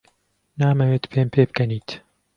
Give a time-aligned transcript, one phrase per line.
[0.59, 1.89] نامەوێت پێم پێبکەنیت.